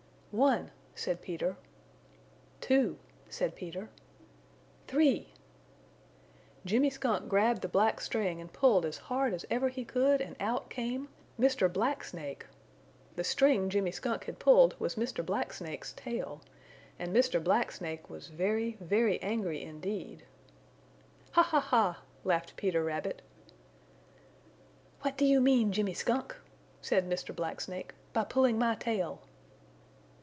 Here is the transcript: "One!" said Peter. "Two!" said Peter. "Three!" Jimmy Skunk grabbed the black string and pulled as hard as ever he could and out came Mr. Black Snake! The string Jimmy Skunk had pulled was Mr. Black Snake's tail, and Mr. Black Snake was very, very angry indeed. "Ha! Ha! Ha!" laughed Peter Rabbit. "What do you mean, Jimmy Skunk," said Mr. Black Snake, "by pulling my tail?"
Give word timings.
"One!" 0.33 0.71
said 0.95 1.21
Peter. 1.21 1.57
"Two!" 2.61 2.97
said 3.27 3.53
Peter. 3.53 3.89
"Three!" 4.87 5.33
Jimmy 6.65 6.89
Skunk 6.89 7.27
grabbed 7.27 7.61
the 7.61 7.67
black 7.67 7.99
string 7.99 8.39
and 8.39 8.53
pulled 8.53 8.85
as 8.85 8.97
hard 9.11 9.33
as 9.33 9.45
ever 9.51 9.67
he 9.67 9.83
could 9.83 10.21
and 10.21 10.37
out 10.39 10.69
came 10.69 11.09
Mr. 11.37 11.67
Black 11.67 12.05
Snake! 12.05 12.45
The 13.17 13.25
string 13.25 13.69
Jimmy 13.69 13.91
Skunk 13.91 14.23
had 14.23 14.39
pulled 14.39 14.79
was 14.79 14.95
Mr. 14.95 15.21
Black 15.25 15.51
Snake's 15.51 15.91
tail, 15.97 16.39
and 16.97 17.13
Mr. 17.13 17.43
Black 17.43 17.69
Snake 17.73 18.09
was 18.09 18.29
very, 18.29 18.77
very 18.79 19.21
angry 19.21 19.61
indeed. 19.61 20.23
"Ha! 21.33 21.43
Ha! 21.43 21.59
Ha!" 21.59 22.03
laughed 22.23 22.55
Peter 22.55 22.85
Rabbit. 22.85 23.21
"What 25.01 25.17
do 25.17 25.25
you 25.25 25.41
mean, 25.41 25.73
Jimmy 25.73 25.93
Skunk," 25.93 26.37
said 26.81 27.09
Mr. 27.09 27.35
Black 27.35 27.59
Snake, 27.59 27.93
"by 28.13 28.23
pulling 28.23 28.57
my 28.57 28.75
tail?" 28.75 29.19